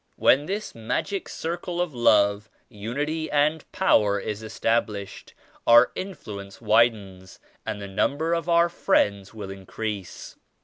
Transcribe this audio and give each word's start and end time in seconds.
When 0.15 0.47
this 0.47 0.73
magic 0.73 1.29
circle 1.29 1.79
of 1.79 1.93
love, 1.93 2.49
unity 2.69 3.29
and 3.29 3.71
power 3.71 4.19
is 4.19 4.41
established, 4.41 5.35
our 5.67 5.91
influ 5.95 6.41
ence 6.41 6.59
widens 6.59 7.39
and 7.67 7.79
the 7.79 7.87
number 7.87 8.33
of 8.33 8.49
our 8.49 8.67
friends 8.67 9.31
will 9.35 9.51
increase. 9.51 10.37